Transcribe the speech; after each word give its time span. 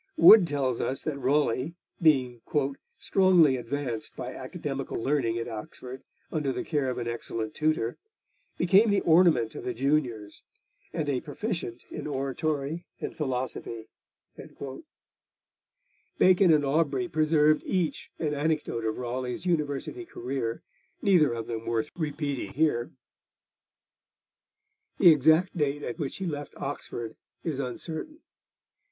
Wood 0.17 0.47
tells 0.47 0.79
us 0.81 1.03
that 1.03 1.19
Raleigh, 1.19 1.75
being 2.01 2.41
'strongly 2.97 3.55
advanced 3.55 4.15
by 4.15 4.33
academical 4.33 4.97
learning 4.97 5.37
at 5.37 5.47
Oxford, 5.47 6.01
under 6.31 6.51
the 6.51 6.63
care 6.63 6.89
of 6.89 6.97
an 6.97 7.07
excellent 7.07 7.53
tutor, 7.53 7.97
became 8.57 8.89
the 8.89 9.01
ornament 9.01 9.53
of 9.53 9.63
the 9.63 9.75
juniors, 9.75 10.41
and 10.91 11.07
a 11.07 11.21
proficient 11.21 11.83
in 11.91 12.07
oratory 12.07 12.87
and 12.99 13.15
philosophy.' 13.15 13.89
Bacon 16.17 16.51
and 16.51 16.65
Aubrey 16.65 17.07
preserved 17.07 17.61
each 17.63 18.09
an 18.17 18.33
anecdote 18.33 18.83
of 18.83 18.97
Raleigh's 18.97 19.45
university 19.45 20.05
career, 20.07 20.63
neither 21.03 21.31
of 21.31 21.45
them 21.45 21.67
worth 21.67 21.91
repeating 21.95 22.53
here. 22.53 22.89
The 24.97 25.11
exact 25.11 25.55
date 25.55 25.83
at 25.83 25.99
which 25.99 26.17
he 26.17 26.25
left 26.25 26.55
Oxford 26.57 27.15
is 27.43 27.59
uncertain. 27.59 28.21